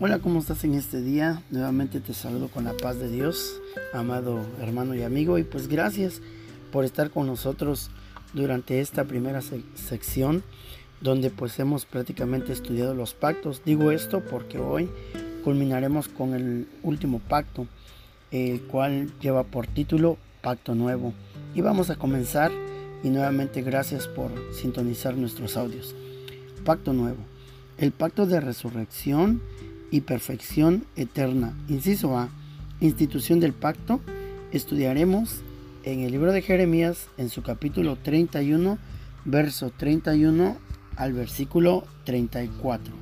Hola, 0.00 0.20
¿cómo 0.20 0.38
estás 0.38 0.62
en 0.62 0.74
este 0.74 1.02
día? 1.02 1.42
Nuevamente 1.50 1.98
te 1.98 2.14
saludo 2.14 2.46
con 2.46 2.62
la 2.62 2.72
paz 2.72 3.00
de 3.00 3.08
Dios, 3.08 3.60
amado 3.92 4.46
hermano 4.60 4.94
y 4.94 5.02
amigo, 5.02 5.38
y 5.38 5.42
pues 5.42 5.66
gracias 5.66 6.20
por 6.70 6.84
estar 6.84 7.10
con 7.10 7.26
nosotros 7.26 7.90
durante 8.32 8.78
esta 8.78 9.06
primera 9.06 9.40
sección 9.74 10.44
donde 11.00 11.30
pues 11.30 11.58
hemos 11.58 11.84
prácticamente 11.84 12.52
estudiado 12.52 12.94
los 12.94 13.12
pactos. 13.12 13.62
Digo 13.64 13.90
esto 13.90 14.20
porque 14.20 14.60
hoy 14.60 14.88
culminaremos 15.42 16.06
con 16.06 16.32
el 16.32 16.68
último 16.84 17.18
pacto, 17.18 17.66
el 18.30 18.62
cual 18.62 19.10
lleva 19.18 19.42
por 19.42 19.66
título 19.66 20.16
Pacto 20.42 20.76
Nuevo. 20.76 21.12
Y 21.56 21.60
vamos 21.60 21.90
a 21.90 21.96
comenzar 21.96 22.52
y 23.02 23.08
nuevamente 23.08 23.62
gracias 23.62 24.06
por 24.06 24.30
sintonizar 24.54 25.16
nuestros 25.16 25.56
audios. 25.56 25.96
Pacto 26.64 26.92
Nuevo. 26.92 27.18
El 27.78 27.90
pacto 27.90 28.26
de 28.26 28.40
resurrección 28.40 29.40
y 29.90 30.02
perfección 30.02 30.84
eterna. 30.96 31.54
Inciso 31.68 32.16
A, 32.16 32.28
institución 32.80 33.40
del 33.40 33.52
pacto. 33.52 34.00
Estudiaremos 34.52 35.42
en 35.84 36.00
el 36.00 36.12
libro 36.12 36.32
de 36.32 36.42
Jeremías 36.42 37.08
en 37.16 37.28
su 37.28 37.42
capítulo 37.42 37.96
31, 37.96 38.78
verso 39.24 39.70
31 39.76 40.56
al 40.96 41.12
versículo 41.12 41.84
34. 42.04 42.94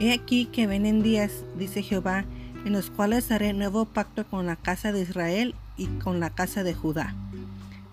He 0.00 0.12
aquí 0.12 0.46
que 0.46 0.66
ven 0.66 1.02
días, 1.02 1.44
dice 1.58 1.82
Jehová, 1.82 2.24
en 2.64 2.72
los 2.72 2.90
cuales 2.90 3.30
haré 3.30 3.52
nuevo 3.52 3.84
pacto 3.84 4.26
con 4.26 4.46
la 4.46 4.56
casa 4.56 4.92
de 4.92 5.02
Israel 5.02 5.54
y 5.76 5.86
con 5.86 6.20
la 6.20 6.30
casa 6.30 6.62
de 6.62 6.74
Judá. 6.74 7.14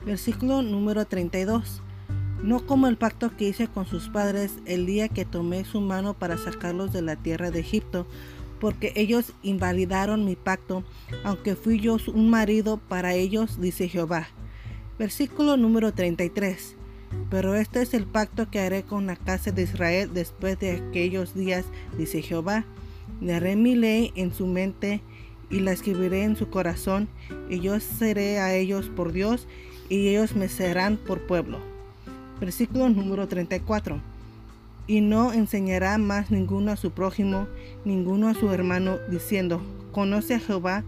Versículo 0.06 0.62
número 0.62 1.06
32 1.06 1.82
no 2.44 2.66
como 2.66 2.88
el 2.88 2.98
pacto 2.98 3.36
que 3.36 3.50
hice 3.50 3.68
con 3.68 3.86
sus 3.86 4.10
padres 4.10 4.54
el 4.66 4.86
día 4.86 5.10
que 5.10 5.26
tomé 5.26 5.66
su 5.66 5.82
mano 5.82 6.14
para 6.14 6.38
sacarlos 6.38 6.94
de 6.94 7.02
la 7.02 7.16
tierra 7.16 7.52
de 7.52 7.60
Egipto, 7.60 8.08
porque 8.60 8.94
ellos 8.96 9.34
invalidaron 9.44 10.26
mi 10.26 10.36
pacto, 10.36 10.84
aunque 11.24 11.56
fui 11.56 11.80
yo 11.80 11.98
un 12.14 12.30
marido 12.30 12.78
para 12.78 13.14
ellos, 13.14 13.60
dice 13.60 13.88
Jehová. 13.88 14.28
Versículo 14.98 15.58
número 15.58 15.94
33. 15.94 16.76
Pero 17.30 17.56
este 17.56 17.82
es 17.82 17.94
el 17.94 18.06
pacto 18.06 18.50
que 18.50 18.60
haré 18.60 18.84
con 18.84 19.08
la 19.08 19.16
casa 19.16 19.52
de 19.52 19.64
Israel 19.64 20.12
después 20.14 20.60
de 20.60 20.72
aquellos 20.72 21.34
días, 21.34 21.66
dice 21.98 22.22
Jehová. 22.22 22.66
Le 23.22 23.34
haré 23.34 23.56
mi 23.56 23.76
ley 23.76 24.12
en 24.16 24.34
su 24.34 24.46
mente 24.46 25.02
y 25.50 25.60
la 25.62 25.72
escribiré 25.72 26.24
en 26.24 26.36
su 26.36 26.50
corazón, 26.50 27.10
y 27.50 27.60
yo 27.60 27.80
seré 27.80 28.40
a 28.40 28.54
ellos 28.54 28.90
por 28.96 29.12
Dios, 29.12 29.48
y 29.90 30.10
ellos 30.10 30.36
me 30.36 30.48
serán 30.48 30.98
por 30.98 31.26
pueblo. 31.26 31.79
Versículo 32.40 32.90
número 32.90 33.28
34. 33.28 34.02
Y 34.88 35.02
no 35.02 35.34
enseñará 35.34 35.98
más 35.98 36.32
ninguno 36.32 36.72
a 36.72 36.76
su 36.76 36.92
prójimo, 36.92 37.48
ninguno 37.86 38.28
a 38.28 38.34
su 38.34 38.52
hermano, 38.52 38.98
diciendo, 39.10 39.62
conoce 39.92 40.36
a 40.36 40.40
Jehová, 40.40 40.84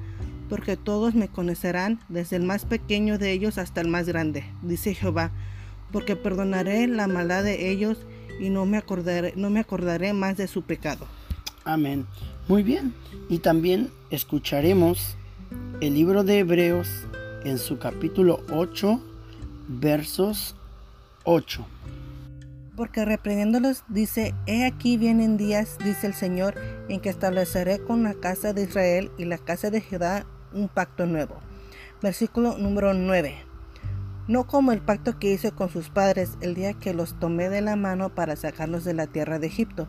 porque 0.50 0.76
todos 0.76 1.14
me 1.14 1.28
conocerán, 1.28 2.00
desde 2.10 2.36
el 2.36 2.44
más 2.44 2.66
pequeño 2.66 3.18
de 3.18 3.32
ellos 3.32 3.58
hasta 3.58 3.80
el 3.80 3.88
más 3.88 4.08
grande, 4.08 4.44
dice 4.64 4.96
Jehová, 4.96 5.32
porque 5.92 6.16
perdonaré 6.16 6.88
la 6.88 7.08
maldad 7.08 7.44
de 7.44 7.70
ellos 7.70 8.06
y 8.40 8.50
no 8.50 8.66
me 8.66 8.78
acordaré, 8.78 9.34
no 9.36 9.50
me 9.50 9.60
acordaré 9.60 10.14
más 10.14 10.38
de 10.38 10.48
su 10.48 10.64
pecado. 10.64 11.06
Amén. 11.64 12.08
Muy 12.48 12.64
bien. 12.64 12.94
Y 13.30 13.38
también 13.38 13.92
escucharemos 14.10 15.16
el 15.80 15.94
libro 15.94 16.24
de 16.24 16.40
Hebreos 16.40 16.90
en 17.44 17.58
su 17.58 17.78
capítulo 17.78 18.42
8, 18.52 19.00
versos 19.68 20.56
8. 21.24 21.66
Porque 22.76 23.06
reprendiéndolos 23.06 23.84
dice, 23.90 24.34
He 24.48 24.66
aquí 24.66 24.98
vienen 24.98 25.38
días, 25.38 25.78
dice 25.84 26.08
el 26.08 26.14
Señor, 26.14 26.56
en 26.90 27.00
que 27.00 27.10
estableceré 27.10 27.80
con 27.80 28.04
la 28.04 28.14
casa 28.14 28.54
de 28.54 28.64
Israel 28.64 29.12
y 29.18 29.26
la 29.26 29.38
casa 29.38 29.70
de 29.70 29.82
Judá 29.82 30.26
un 30.54 30.68
pacto 30.68 31.06
nuevo. 31.06 31.38
Versículo 32.02 32.58
número 32.58 32.94
9. 32.94 33.36
No 34.28 34.48
como 34.48 34.72
el 34.72 34.82
pacto 34.82 35.20
que 35.20 35.32
hice 35.34 35.52
con 35.52 35.70
sus 35.70 35.90
padres 35.90 36.38
el 36.42 36.56
día 36.56 36.74
que 36.74 36.94
los 36.94 37.20
tomé 37.20 37.50
de 37.50 37.62
la 37.62 37.76
mano 37.76 38.16
para 38.16 38.36
sacarlos 38.36 38.84
de 38.84 38.94
la 38.94 39.08
tierra 39.08 39.40
de 39.40 39.48
Egipto. 39.48 39.88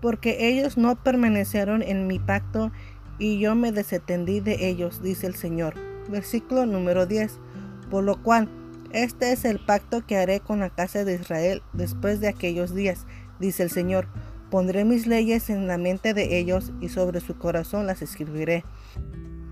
Porque 0.00 0.48
ellos 0.48 0.76
no 0.76 1.02
permanecieron 1.02 1.82
en 1.82 2.06
mi 2.06 2.18
pacto 2.18 2.72
y 3.18 3.38
yo 3.38 3.54
me 3.54 3.72
desatendí 3.72 4.40
de 4.40 4.68
ellos, 4.68 5.02
dice 5.02 5.26
el 5.26 5.34
Señor. 5.34 5.74
Versículo 6.08 6.66
número 6.66 7.06
10. 7.06 7.38
Por 7.90 8.04
lo 8.04 8.22
cual 8.22 8.48
este 8.94 9.32
es 9.32 9.44
el 9.44 9.58
pacto 9.58 10.06
que 10.06 10.16
haré 10.16 10.38
con 10.38 10.60
la 10.60 10.70
casa 10.70 11.04
de 11.04 11.16
Israel 11.16 11.62
después 11.72 12.20
de 12.20 12.28
aquellos 12.28 12.76
días, 12.76 13.06
dice 13.40 13.64
el 13.64 13.70
Señor. 13.70 14.06
Pondré 14.50 14.84
mis 14.84 15.08
leyes 15.08 15.50
en 15.50 15.66
la 15.66 15.78
mente 15.78 16.14
de 16.14 16.38
ellos 16.38 16.70
y 16.80 16.88
sobre 16.90 17.20
su 17.20 17.36
corazón 17.36 17.88
las 17.88 18.02
escribiré. 18.02 18.64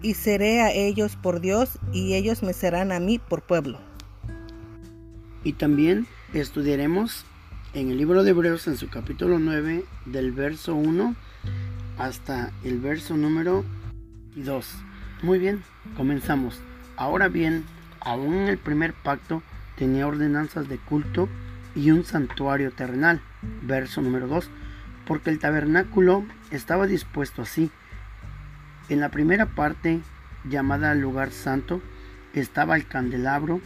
Y 0.01 0.15
seré 0.15 0.61
a 0.61 0.73
ellos 0.73 1.17
por 1.17 1.41
Dios 1.41 1.81
y 1.93 2.15
ellos 2.15 2.45
me 2.45 2.53
serán 2.53 2.93
a 2.93 3.01
mí 3.01 3.19
por 3.19 3.43
pueblo. 3.43 3.81
Y 5.43 5.55
también 5.55 6.07
estudiaremos 6.33 7.25
en 7.75 7.91
el 7.91 7.99
libro 7.99 8.23
de 8.23 8.31
Hebreos 8.31 8.69
en 8.69 8.77
su 8.77 8.91
capítulo 8.91 9.41
9 9.41 9.85
del 10.07 10.31
verso 10.31 10.77
1 10.77 11.17
hasta 11.99 12.53
el 12.63 12.79
verso 12.79 13.17
número 13.17 13.65
2. 14.37 14.67
Muy 15.23 15.41
bien, 15.41 15.65
comenzamos. 15.97 16.61
Ahora 16.97 17.27
bien, 17.27 17.65
Aún 18.05 18.49
el 18.49 18.59
primer 18.59 18.95
pacto 18.95 19.43
tenía 19.77 20.07
ordenanzas 20.07 20.69
de 20.69 20.79
culto 20.79 21.29
y 21.75 21.93
un 21.93 22.05
santuario 22.05 22.73
terrenal. 22.73 23.21
Verso 23.63 24.03
número 24.03 24.27
2. 24.27 24.51
Porque 25.07 25.31
el 25.31 25.39
tabernáculo 25.39 26.25
estaba 26.51 26.87
dispuesto 26.87 27.43
así. 27.43 27.71
En 28.89 29.01
la 29.01 29.11
primera 29.11 29.47
parte, 29.47 30.01
llamada 30.45 30.95
lugar 30.95 31.31
santo, 31.31 31.81
estaba 32.35 32.75
el 32.77 32.87
candelabro, 32.87 33.61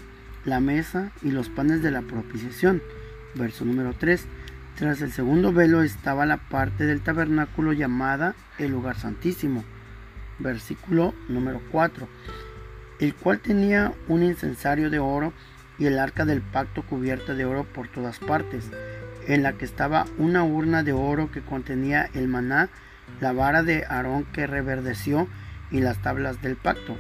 la 0.45 0.61
mesa 0.61 1.13
y 1.23 1.31
los 1.31 1.49
panes 1.49 1.83
de 1.83 1.91
la 1.91 2.03
propiciación. 2.03 2.83
Verso 3.35 3.65
número 3.65 3.95
3. 3.95 4.27
Tras 4.79 5.01
el 5.01 5.13
segundo 5.13 5.55
velo 5.55 5.83
estaba 5.83 6.27
la 6.27 6.37
parte 6.37 6.85
del 6.85 7.01
tabernáculo 7.01 7.73
llamada 7.73 8.35
el 8.59 8.73
lugar 8.73 8.99
santísimo. 8.99 9.65
Versículo 10.39 11.15
número 11.29 11.63
4 11.73 12.07
el 13.01 13.15
cual 13.15 13.41
tenía 13.41 13.93
un 14.09 14.23
incensario 14.23 14.91
de 14.91 14.99
oro 14.99 15.33
y 15.79 15.87
el 15.87 15.99
arca 15.99 16.25
del 16.25 16.41
pacto 16.41 16.83
cubierta 16.83 17.35
de 17.35 17.45
oro 17.45 17.65
por 17.65 17.89
todas 17.89 18.19
partes, 18.19 18.71
en 19.27 19.43
la 19.43 19.53
que 19.53 19.65
estaba 19.65 20.07
una 20.19 20.45
urna 20.45 20.83
de 20.83 20.93
oro 20.93 21.31
que 21.31 21.43
contenía 21.43 22.09
el 22.15 22.29
maná, 22.29 22.69
la 23.21 23.33
vara 23.33 23.63
de 23.63 23.85
Aarón 23.85 24.25
que 24.25 24.47
reverdeció 24.47 25.29
y 25.71 25.81
las 25.81 26.01
tablas 26.03 26.43
del 26.43 26.57
pacto. 26.57 26.97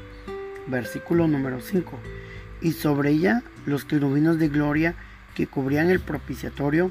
Versículo 0.67 1.29
número 1.29 1.61
5. 1.61 1.99
Y 2.61 2.73
sobre 2.73 3.11
ella 3.11 3.43
los 3.65 3.85
querubinos 3.85 4.39
de 4.39 4.49
gloria 4.49 4.95
que 5.35 5.47
cubrían 5.47 5.91
el 5.91 6.01
propiciatorio, 6.01 6.91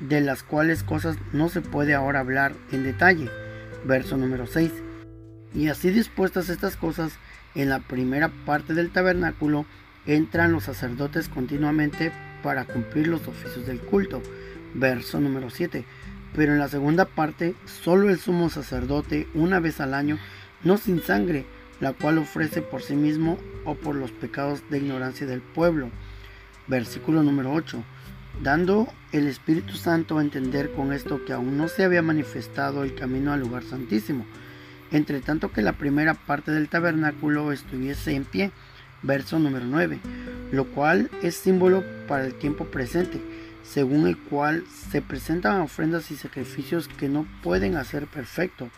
de 0.00 0.20
las 0.20 0.42
cuales 0.42 0.82
cosas 0.82 1.16
no 1.32 1.48
se 1.48 1.60
puede 1.60 1.94
ahora 1.94 2.20
hablar 2.20 2.52
en 2.72 2.84
detalle. 2.84 3.30
Verso 3.84 4.16
número 4.16 4.46
6. 4.46 4.72
Y 5.54 5.68
así 5.68 5.90
dispuestas 5.90 6.48
estas 6.48 6.76
cosas, 6.76 7.12
en 7.54 7.68
la 7.68 7.80
primera 7.80 8.28
parte 8.28 8.74
del 8.74 8.90
tabernáculo 8.90 9.66
entran 10.06 10.52
los 10.52 10.64
sacerdotes 10.64 11.28
continuamente 11.28 12.12
para 12.42 12.64
cumplir 12.64 13.08
los 13.08 13.26
oficios 13.26 13.66
del 13.66 13.80
culto. 13.80 14.22
Verso 14.74 15.20
número 15.20 15.50
7. 15.50 15.84
Pero 16.34 16.52
en 16.52 16.58
la 16.58 16.68
segunda 16.68 17.04
parte, 17.04 17.54
solo 17.64 18.10
el 18.10 18.18
sumo 18.18 18.50
sacerdote 18.50 19.28
una 19.34 19.60
vez 19.60 19.80
al 19.80 19.94
año, 19.94 20.18
no 20.62 20.76
sin 20.78 21.00
sangre, 21.00 21.46
la 21.80 21.92
cual 21.92 22.18
ofrece 22.18 22.60
por 22.60 22.82
sí 22.82 22.96
mismo 22.96 23.38
o 23.64 23.74
por 23.74 23.94
los 23.94 24.10
pecados 24.10 24.62
de 24.68 24.78
ignorancia 24.78 25.26
del 25.26 25.40
pueblo. 25.40 25.90
Versículo 26.66 27.22
número 27.22 27.52
8. 27.52 27.82
Dando 28.42 28.88
el 29.12 29.28
Espíritu 29.28 29.74
Santo 29.74 30.18
a 30.18 30.22
entender 30.22 30.72
con 30.72 30.92
esto 30.92 31.24
que 31.24 31.32
aún 31.32 31.56
no 31.56 31.68
se 31.68 31.84
había 31.84 32.02
manifestado 32.02 32.82
el 32.82 32.96
camino 32.96 33.32
al 33.32 33.40
lugar 33.40 33.62
santísimo 33.62 34.26
entre 34.92 35.20
tanto 35.20 35.50
que 35.50 35.62
la 35.62 35.72
primera 35.72 36.14
parte 36.14 36.50
del 36.50 36.68
tabernáculo 36.68 37.52
estuviese 37.52 38.14
en 38.14 38.24
pie. 38.24 38.50
Verso 39.02 39.38
número 39.38 39.66
9, 39.66 39.98
lo 40.50 40.64
cual 40.66 41.10
es 41.22 41.34
símbolo 41.34 41.84
para 42.08 42.24
el 42.24 42.34
tiempo 42.34 42.64
presente, 42.64 43.20
según 43.62 44.06
el 44.06 44.16
cual 44.16 44.64
se 44.68 45.02
presentan 45.02 45.60
ofrendas 45.60 46.10
y 46.10 46.16
sacrificios 46.16 46.88
que 46.88 47.08
no 47.08 47.26
pueden 47.42 47.76
hacer 47.76 48.06
perfecto. 48.06 48.70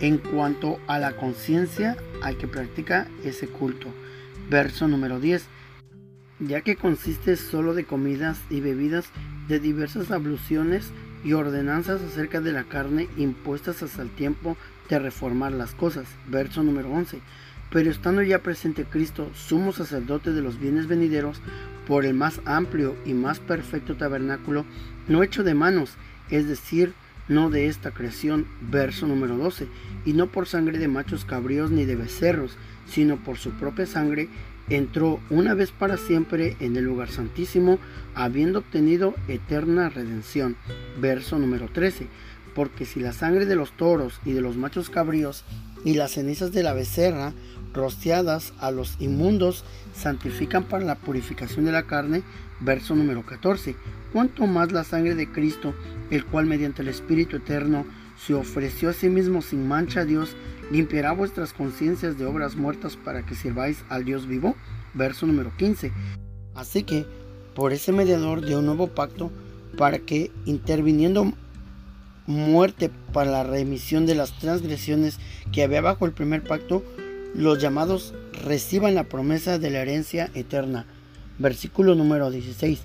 En 0.00 0.18
cuanto 0.18 0.80
a 0.86 0.98
la 0.98 1.16
conciencia 1.16 1.96
al 2.22 2.38
que 2.38 2.48
practica 2.48 3.06
ese 3.22 3.48
culto. 3.48 3.88
Verso 4.48 4.88
número 4.88 5.20
10, 5.20 5.44
ya 6.40 6.60
que 6.62 6.76
consiste 6.76 7.36
solo 7.36 7.74
de 7.74 7.84
comidas 7.84 8.40
y 8.48 8.60
bebidas 8.60 9.10
de 9.48 9.60
diversas 9.60 10.10
abluciones 10.10 10.90
y 11.24 11.32
ordenanzas 11.32 12.00
acerca 12.02 12.40
de 12.40 12.52
la 12.52 12.64
carne 12.64 13.08
impuestas 13.16 13.82
hasta 13.82 14.02
el 14.02 14.10
tiempo 14.10 14.56
de 14.88 14.98
reformar 14.98 15.52
las 15.52 15.74
cosas. 15.74 16.06
Verso 16.28 16.62
número 16.62 16.90
11. 16.90 17.20
Pero 17.70 17.90
estando 17.90 18.22
ya 18.22 18.42
presente 18.42 18.84
Cristo, 18.84 19.30
sumo 19.34 19.72
sacerdote 19.72 20.32
de 20.32 20.42
los 20.42 20.58
bienes 20.60 20.86
venideros, 20.86 21.40
por 21.86 22.04
el 22.04 22.14
más 22.14 22.40
amplio 22.44 22.96
y 23.04 23.14
más 23.14 23.38
perfecto 23.38 23.96
tabernáculo, 23.96 24.64
no 25.08 25.22
hecho 25.22 25.44
de 25.44 25.54
manos, 25.54 25.94
es 26.30 26.48
decir, 26.48 26.94
no 27.28 27.50
de 27.50 27.66
esta 27.66 27.90
creación. 27.90 28.46
Verso 28.60 29.06
número 29.06 29.36
12. 29.36 29.68
Y 30.04 30.12
no 30.12 30.28
por 30.28 30.46
sangre 30.46 30.78
de 30.78 30.88
machos 30.88 31.24
cabríos 31.24 31.70
ni 31.70 31.84
de 31.84 31.96
becerros, 31.96 32.56
sino 32.86 33.16
por 33.16 33.38
su 33.38 33.50
propia 33.50 33.86
sangre, 33.86 34.28
entró 34.68 35.20
una 35.30 35.54
vez 35.54 35.70
para 35.70 35.96
siempre 35.96 36.56
en 36.60 36.76
el 36.76 36.84
lugar 36.84 37.08
santísimo, 37.10 37.78
habiendo 38.14 38.60
obtenido 38.60 39.14
eterna 39.28 39.88
redención. 39.88 40.56
Verso 41.00 41.38
número 41.38 41.68
13. 41.68 42.08
Porque 42.54 42.84
si 42.86 43.00
la 43.00 43.12
sangre 43.12 43.46
de 43.46 43.56
los 43.56 43.72
toros 43.72 44.20
y 44.24 44.32
de 44.32 44.40
los 44.40 44.56
machos 44.56 44.90
cabríos 44.90 45.44
y 45.84 45.94
las 45.94 46.12
cenizas 46.12 46.52
de 46.52 46.62
la 46.62 46.72
becerra 46.72 47.32
rociadas 47.74 48.54
a 48.58 48.70
los 48.70 48.96
inmundos 48.98 49.64
santifican 49.94 50.64
para 50.64 50.84
la 50.84 50.94
purificación 50.96 51.66
de 51.66 51.72
la 51.72 51.84
carne, 51.84 52.22
verso 52.60 52.96
número 52.96 53.24
14. 53.24 53.76
Cuanto 54.12 54.46
más 54.46 54.72
la 54.72 54.84
sangre 54.84 55.14
de 55.14 55.30
Cristo, 55.30 55.74
el 56.10 56.24
cual 56.24 56.46
mediante 56.46 56.82
el 56.82 56.88
Espíritu 56.88 57.36
Eterno 57.36 57.86
se 58.16 58.34
ofreció 58.34 58.88
a 58.88 58.94
sí 58.94 59.10
mismo 59.10 59.42
sin 59.42 59.68
mancha 59.68 60.00
a 60.00 60.04
Dios, 60.06 60.34
limpiará 60.70 61.12
vuestras 61.12 61.52
conciencias 61.52 62.18
de 62.18 62.26
obras 62.26 62.56
muertas 62.56 62.96
para 62.96 63.24
que 63.24 63.34
sirváis 63.34 63.84
al 63.88 64.04
Dios 64.04 64.26
vivo. 64.26 64.56
Verso 64.94 65.26
número 65.26 65.52
15. 65.56 65.92
Así 66.54 66.82
que, 66.82 67.06
por 67.54 67.72
ese 67.72 67.92
mediador 67.92 68.40
de 68.40 68.56
un 68.56 68.66
nuevo 68.66 68.88
pacto, 68.88 69.30
para 69.76 69.98
que, 69.98 70.30
interviniendo 70.46 71.32
muerte 72.26 72.90
para 73.12 73.30
la 73.30 73.44
remisión 73.44 74.06
de 74.06 74.14
las 74.14 74.38
transgresiones 74.38 75.18
que 75.52 75.62
había 75.62 75.80
bajo 75.80 76.06
el 76.06 76.12
primer 76.12 76.42
pacto, 76.42 76.82
los 77.34 77.60
llamados 77.60 78.14
reciban 78.44 78.94
la 78.94 79.04
promesa 79.04 79.58
de 79.58 79.70
la 79.70 79.80
herencia 79.80 80.30
eterna. 80.34 80.86
Versículo 81.38 81.94
número 81.94 82.30
16. 82.30 82.80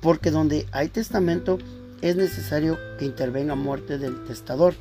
Porque 0.00 0.30
donde 0.30 0.66
hay 0.72 0.88
testamento 0.88 1.58
es 2.02 2.16
necesario 2.16 2.78
que 2.98 3.04
intervenga 3.04 3.54
muerte 3.54 3.98
del 3.98 4.24
testador. 4.24 4.74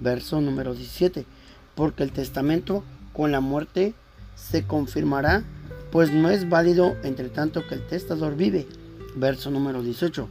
Verso 0.00 0.40
número 0.40 0.74
17. 0.74 1.26
Porque 1.74 2.02
el 2.02 2.12
testamento 2.12 2.84
con 3.12 3.32
la 3.32 3.40
muerte 3.40 3.94
se 4.36 4.64
confirmará, 4.64 5.44
pues 5.90 6.12
no 6.12 6.30
es 6.30 6.48
válido 6.48 6.96
entre 7.02 7.28
tanto 7.28 7.66
que 7.66 7.74
el 7.74 7.86
testador 7.86 8.36
vive. 8.36 8.66
Verso 9.16 9.50
número 9.50 9.82
18. 9.82 10.28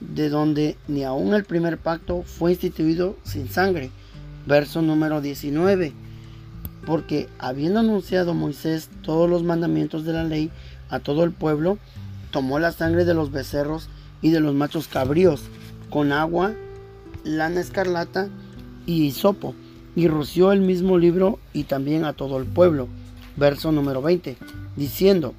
De 0.00 0.28
donde 0.28 0.76
ni 0.88 1.04
aun 1.04 1.34
el 1.34 1.44
primer 1.44 1.78
pacto 1.78 2.22
fue 2.22 2.52
instituido 2.52 3.16
sin 3.24 3.48
sangre. 3.48 3.90
Verso 4.46 4.82
número 4.82 5.20
19 5.20 6.04
porque 6.84 7.28
habiendo 7.38 7.80
anunciado 7.80 8.34
Moisés 8.34 8.90
todos 9.02 9.28
los 9.28 9.42
mandamientos 9.42 10.04
de 10.04 10.12
la 10.12 10.24
ley 10.24 10.50
a 10.90 11.00
todo 11.00 11.24
el 11.24 11.32
pueblo, 11.32 11.78
tomó 12.30 12.58
la 12.58 12.72
sangre 12.72 13.04
de 13.04 13.14
los 13.14 13.30
becerros 13.30 13.88
y 14.22 14.30
de 14.30 14.40
los 14.40 14.54
machos 14.54 14.88
cabríos 14.88 15.42
con 15.90 16.12
agua, 16.12 16.52
lana 17.24 17.60
escarlata 17.60 18.28
y 18.86 19.04
hisopo, 19.04 19.54
y 19.96 20.08
roció 20.08 20.52
el 20.52 20.60
mismo 20.60 20.98
libro 20.98 21.38
y 21.52 21.64
también 21.64 22.04
a 22.04 22.12
todo 22.12 22.38
el 22.38 22.46
pueblo. 22.46 22.88
Verso 23.36 23.72
número 23.72 24.02
20, 24.02 24.36
diciendo, 24.76 25.34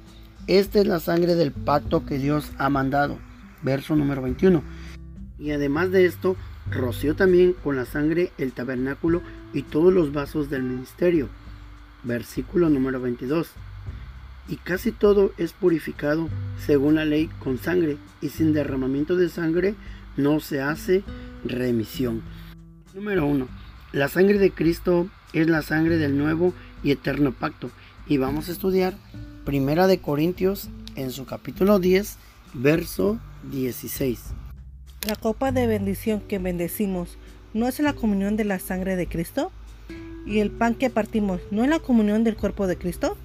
esta 0.46 0.78
es 0.78 0.86
la 0.86 1.00
sangre 1.00 1.34
del 1.34 1.50
pacto 1.50 2.06
que 2.06 2.18
Dios 2.18 2.52
ha 2.58 2.70
mandado. 2.70 3.18
Verso 3.62 3.96
número 3.96 4.22
21. 4.22 4.62
Y 5.40 5.50
además 5.50 5.90
de 5.90 6.06
esto, 6.06 6.36
roció 6.70 7.16
también 7.16 7.52
con 7.52 7.74
la 7.74 7.84
sangre 7.84 8.30
el 8.38 8.52
tabernáculo 8.52 9.22
y 9.52 9.62
todos 9.62 9.92
los 9.92 10.12
vasos 10.12 10.48
del 10.48 10.62
ministerio. 10.62 11.28
Versículo 12.04 12.68
número 12.68 13.00
22. 13.00 13.48
Y 14.48 14.56
casi 14.56 14.92
todo 14.92 15.32
es 15.36 15.52
purificado 15.52 16.28
según 16.64 16.94
la 16.94 17.04
ley 17.04 17.28
con 17.40 17.58
sangre, 17.58 17.96
y 18.20 18.28
sin 18.28 18.52
derramamiento 18.52 19.16
de 19.16 19.28
sangre 19.28 19.74
no 20.16 20.38
se 20.38 20.60
hace 20.60 21.02
remisión. 21.44 22.22
Número 22.96 23.26
1. 23.26 23.46
La 23.92 24.08
sangre 24.08 24.38
de 24.38 24.50
Cristo 24.50 25.06
es 25.34 25.48
la 25.48 25.60
sangre 25.60 25.98
del 25.98 26.16
nuevo 26.16 26.54
y 26.82 26.92
eterno 26.92 27.30
pacto. 27.30 27.70
Y 28.06 28.16
vamos 28.16 28.48
a 28.48 28.52
estudiar 28.52 28.96
Primera 29.44 29.86
de 29.86 29.98
Corintios 29.98 30.70
en 30.94 31.10
su 31.10 31.26
capítulo 31.26 31.78
10, 31.78 32.16
verso 32.54 33.18
16. 33.52 34.18
La 35.06 35.14
copa 35.14 35.52
de 35.52 35.66
bendición 35.66 36.22
que 36.22 36.38
bendecimos, 36.38 37.18
¿no 37.52 37.68
es 37.68 37.78
la 37.80 37.92
comunión 37.92 38.34
de 38.38 38.46
la 38.46 38.58
sangre 38.58 38.96
de 38.96 39.06
Cristo? 39.06 39.52
¿Y 40.24 40.38
el 40.38 40.50
pan 40.50 40.74
que 40.74 40.88
partimos, 40.88 41.42
no 41.50 41.64
es 41.64 41.68
la 41.68 41.80
comunión 41.80 42.24
del 42.24 42.36
cuerpo 42.36 42.66
de 42.66 42.78
Cristo? 42.78 43.18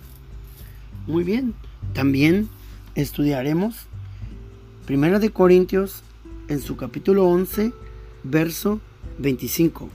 Muy 1.07 1.23
bien, 1.23 1.53
también 1.93 2.49
estudiaremos 2.95 3.85
Primera 4.85 5.17
de 5.19 5.29
Corintios 5.29 6.03
en 6.49 6.59
su 6.59 6.75
capítulo 6.75 7.25
11, 7.29 7.71
verso 8.25 8.81
25. 9.21 9.89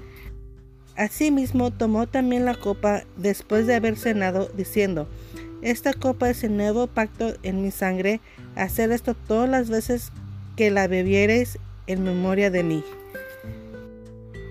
Asimismo 0.97 1.71
tomó 1.71 2.07
también 2.07 2.45
la 2.45 2.55
copa 2.55 3.05
después 3.17 3.67
de 3.67 3.75
haber 3.75 3.97
cenado, 3.97 4.51
diciendo, 4.57 5.09
Esta 5.63 5.93
copa 5.93 6.31
es 6.31 6.43
el 6.45 6.57
nuevo 6.57 6.87
pacto 6.87 7.35
en 7.43 7.63
mi 7.63 7.71
sangre, 7.71 8.21
hacer 8.55 8.93
esto 8.93 9.15
todas 9.15 9.49
las 9.49 9.69
veces 9.69 10.11
que 10.57 10.71
la 10.71 10.89
bebiereis 10.89 11.59
en 11.87 12.05
memoria 12.05 12.51
de 12.51 12.63
mí. 12.63 12.85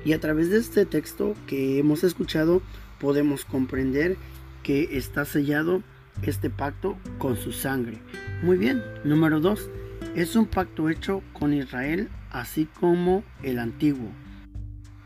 Y 0.06 0.14
a 0.14 0.20
través 0.20 0.52
de 0.52 0.60
este 0.60 0.86
texto 0.86 1.34
que 1.48 1.80
hemos 1.80 2.04
escuchado 2.04 2.62
podemos 3.00 3.44
comprender 3.44 4.18
que 4.62 4.98
está 4.98 5.26
sellado 5.26 5.82
este 6.22 6.52
pacto 6.52 6.96
con 7.18 7.38
su 7.38 7.52
sangre. 7.52 7.98
Muy 8.44 8.58
bien, 8.58 8.84
número 9.04 9.40
2. 9.40 9.70
Es 10.16 10.36
un 10.36 10.46
pacto 10.46 10.90
hecho 10.90 11.24
con 11.34 11.54
Israel 11.54 12.10
así 12.32 12.68
como 12.80 13.24
el 13.44 13.60
antiguo. 13.60 14.12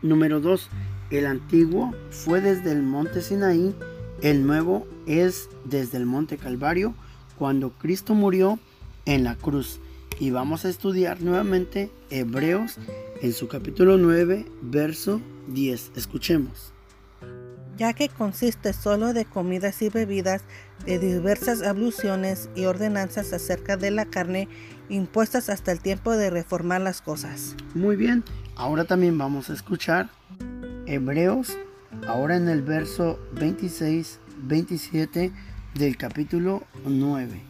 Número 0.02 0.40
2. 0.40 0.68
El 1.10 1.26
antiguo 1.26 1.94
fue 2.10 2.40
desde 2.40 2.72
el 2.72 2.82
monte 2.82 3.20
Sinaí, 3.20 3.74
el 4.22 4.46
nuevo 4.46 4.86
es 5.06 5.48
desde 5.64 5.98
el 5.98 6.06
monte 6.06 6.36
Calvario, 6.36 6.94
cuando 7.38 7.70
Cristo 7.70 8.14
murió 8.14 8.58
en 9.06 9.24
la 9.24 9.36
cruz. 9.36 9.80
Y 10.18 10.30
vamos 10.30 10.64
a 10.64 10.68
estudiar 10.68 11.22
nuevamente 11.22 11.90
Hebreos 12.10 12.76
en 13.22 13.32
su 13.32 13.48
capítulo 13.48 13.96
9, 13.96 14.46
verso 14.62 15.20
10. 15.48 15.92
Escuchemos. 15.96 16.72
Ya 17.78 17.94
que 17.94 18.10
consiste 18.10 18.74
solo 18.74 19.14
de 19.14 19.24
comidas 19.24 19.80
y 19.80 19.88
bebidas, 19.88 20.42
de 20.84 20.98
diversas 20.98 21.62
abluciones 21.62 22.50
y 22.54 22.66
ordenanzas 22.66 23.32
acerca 23.32 23.78
de 23.78 23.90
la 23.90 24.04
carne 24.04 24.48
impuestas 24.90 25.48
hasta 25.48 25.72
el 25.72 25.80
tiempo 25.80 26.12
de 26.12 26.28
reformar 26.28 26.82
las 26.82 27.00
cosas. 27.00 27.54
Muy 27.74 27.96
bien, 27.96 28.22
ahora 28.60 28.84
también 28.84 29.16
vamos 29.16 29.48
a 29.48 29.54
escuchar 29.54 30.10
Hebreos, 30.84 31.56
ahora 32.06 32.36
en 32.36 32.46
el 32.46 32.60
verso 32.60 33.18
26, 33.32 34.18
27 34.42 35.32
del 35.74 35.96
capítulo 35.96 36.62
9. 36.84 37.40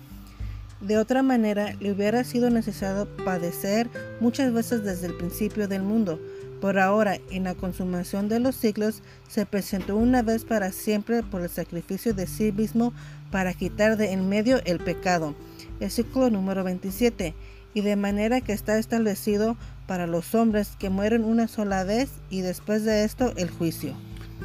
De 0.80 0.98
otra 0.98 1.24
manera, 1.24 1.74
le 1.80 1.90
hubiera 1.90 2.22
sido 2.22 2.48
necesario 2.48 3.08
padecer 3.24 3.90
muchas 4.20 4.52
veces 4.52 4.84
desde 4.84 5.08
el 5.08 5.14
principio 5.14 5.66
del 5.66 5.82
mundo. 5.82 6.20
Por 6.60 6.78
ahora, 6.78 7.18
en 7.32 7.42
la 7.42 7.56
consumación 7.56 8.28
de 8.28 8.38
los 8.38 8.54
siglos, 8.54 9.02
se 9.28 9.46
presentó 9.46 9.96
una 9.96 10.22
vez 10.22 10.44
para 10.44 10.70
siempre 10.70 11.24
por 11.24 11.42
el 11.42 11.50
sacrificio 11.50 12.14
de 12.14 12.28
sí 12.28 12.52
mismo 12.52 12.92
para 13.32 13.52
quitar 13.52 13.96
de 13.96 14.12
en 14.12 14.28
medio 14.28 14.60
el 14.64 14.78
pecado. 14.78 15.34
Versículo 15.80 16.30
número 16.30 16.62
27. 16.62 17.34
Y 17.72 17.80
de 17.82 17.96
manera 17.96 18.40
que 18.40 18.52
está 18.52 18.78
establecido 18.78 19.56
para 19.90 20.06
los 20.06 20.36
hombres 20.36 20.76
que 20.78 20.88
mueren 20.88 21.24
una 21.24 21.48
sola 21.48 21.82
vez 21.82 22.10
y 22.30 22.42
después 22.42 22.84
de 22.84 23.02
esto 23.02 23.32
el 23.36 23.50
juicio. 23.50 23.92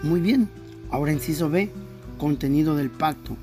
Muy 0.01 0.19
bien. 0.19 0.49
Ahora 0.89 1.11
inciso 1.11 1.51
B. 1.51 1.69
Contenido 2.17 2.75
del 2.75 2.89
pacto. 2.89 3.37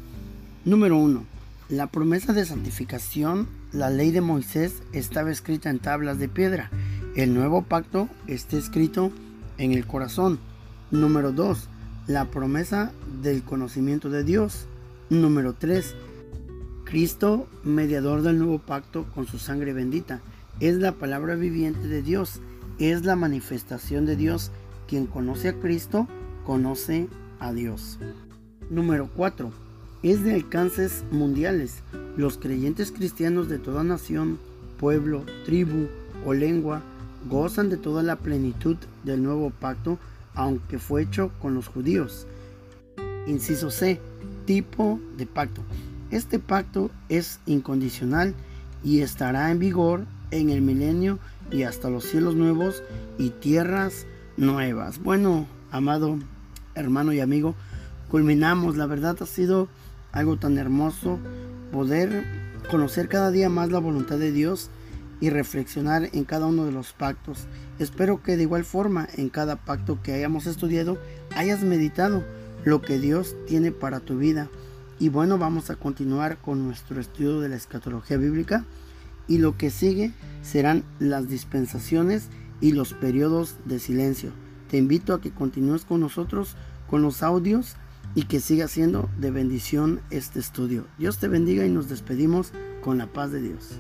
Número 0.65 0.97
1. 0.99 1.23
La 1.69 1.87
promesa 1.87 2.33
de 2.33 2.45
santificación, 2.45 3.47
la 3.71 3.89
ley 3.89 4.11
de 4.11 4.21
Moisés, 4.21 4.83
estaba 4.93 5.31
escrita 5.31 5.71
en 5.71 5.79
tablas 5.79 6.19
de 6.19 6.29
piedra. 6.29 6.71
El 7.15 7.35
nuevo 7.35 7.63
pacto 7.63 8.09
está 8.27 8.57
escrito 8.57 9.13
en 9.57 9.71
el 9.71 9.87
corazón. 9.87 10.41
Número 10.91 11.31
2. 11.31 11.69
La 12.09 12.25
promesa 12.25 12.91
del 13.23 13.45
conocimiento 13.45 14.11
de 14.11 14.25
Dios. 14.25 14.67
Número 15.09 15.53
3. 15.53 15.95
Cristo, 16.85 17.47
mediador 17.63 18.23
del 18.23 18.39
nuevo 18.39 18.59
pacto 18.59 19.07
con 19.15 19.29
su 19.29 19.39
sangre 19.39 19.73
bendita. 19.73 20.21
Es 20.63 20.77
la 20.77 20.93
palabra 20.93 21.35
viviente 21.35 21.89
de 21.89 22.03
Dios. 22.03 22.41
Es 22.79 23.05
la 23.05 23.17
manifestación 23.17 24.07
de 24.07 24.15
Dios. 24.15 24.53
Quien 24.87 25.07
conoce 25.07 25.49
a 25.49 25.55
Cristo, 25.55 26.07
conoce 26.47 27.09
a 27.41 27.53
Dios. 27.53 27.99
Número 28.71 29.11
4 29.17 29.51
es 30.05 30.23
de 30.23 30.35
alcances 30.35 31.03
mundiales. 31.11 31.83
Los 32.17 32.39
creyentes 32.39 32.93
cristianos 32.93 33.49
de 33.49 33.59
toda 33.59 33.83
nación, 33.83 34.39
pueblo, 34.79 35.25
tribu 35.45 35.89
o 36.25 36.33
lengua 36.33 36.81
gozan 37.29 37.69
de 37.69 37.77
toda 37.77 38.05
la 38.05 38.15
plenitud 38.15 38.77
del 39.03 39.21
nuevo 39.21 39.51
pacto, 39.51 39.99
aunque 40.33 40.79
fue 40.79 41.03
hecho 41.03 41.33
con 41.41 41.55
los 41.55 41.67
judíos. 41.67 42.29
Inciso 43.27 43.73
C. 43.73 44.01
Tipo 44.47 45.01
de 45.17 45.27
pacto. 45.27 45.63
Este 46.13 46.39
pacto 46.39 46.93
es 47.09 47.41
incondicional 47.47 48.37
y 48.85 49.01
estará 49.01 49.51
en 49.51 49.59
vigor 49.59 50.07
en 50.33 50.51
el 50.51 50.63
milenio 50.63 51.21
y 51.53 51.63
hasta 51.63 51.91
los 51.91 52.05
cielos 52.05 52.35
nuevos 52.35 52.83
y 53.19 53.31
tierras 53.31 54.07
nuevas. 54.37 54.99
Bueno, 54.99 55.47
amado 55.71 56.19
hermano 56.75 57.13
y 57.13 57.21
amigo, 57.21 57.55
culminamos. 58.11 58.77
La 58.77 58.87
verdad 58.87 59.17
ha 59.21 59.27
sido 59.27 59.69
algo 60.11 60.37
tan 60.37 60.59
hermoso 60.59 61.19
poder 61.71 62.25
conocer 62.71 63.09
cada 63.09 63.31
día 63.31 63.49
más 63.49 63.71
la 63.71 63.79
voluntad 63.79 64.19
de 64.19 64.33
Dios 64.33 64.71
y 65.21 65.31
reflexionar 65.31 66.09
en 66.13 66.25
cada 66.25 66.47
uno 66.47 66.65
de 66.65 66.73
los 66.73 66.93
pactos. 66.93 67.47
Espero 67.79 68.23
que 68.23 68.37
de 68.37 68.43
igual 68.43 68.65
forma 68.65 69.09
en 69.17 69.29
cada 69.29 69.57
pacto 69.57 70.03
que 70.03 70.13
hayamos 70.13 70.47
estudiado 70.47 70.99
hayas 71.37 71.63
meditado 71.63 72.25
lo 72.65 72.83
que 72.83 72.99
Dios 72.99 73.37
tiene 73.47 73.73
para 73.73 74.01
tu 74.01 74.19
vida. 74.19 74.49
Y 74.99 75.09
bueno, 75.09 75.39
vamos 75.39 75.71
a 75.71 75.77
continuar 75.77 76.39
con 76.39 76.65
nuestro 76.65 77.01
estudio 77.01 77.41
de 77.41 77.49
la 77.49 77.57
escatología 77.57 78.17
bíblica 78.17 78.65
y 79.29 79.39
lo 79.39 79.57
que 79.57 79.71
sigue 79.71 80.13
serán 80.43 80.85
las 80.99 81.29
dispensaciones 81.29 82.29
y 82.61 82.73
los 82.73 82.95
periodos 82.95 83.57
de 83.65 83.79
silencio. 83.79 84.33
Te 84.71 84.79
invito 84.79 85.15
a 85.15 85.21
que 85.21 85.31
continúes 85.31 85.85
con 85.85 86.01
nosotros 86.01 86.57
con 86.89 87.03
los 87.03 87.23
audios 87.23 87.77
y 88.15 88.25
que 88.25 88.41
siga 88.41 88.69
siendo 88.69 89.09
de 89.19 89.31
bendición 89.31 90.01
este 90.11 90.41
estudio. 90.41 90.87
Dios 90.99 91.19
te 91.19 91.29
bendiga 91.29 91.65
y 91.65 91.71
nos 91.71 91.89
despedimos 91.89 92.53
con 92.83 92.99
la 92.99 93.07
paz 93.07 93.33
de 93.33 93.41
Dios. 93.41 93.79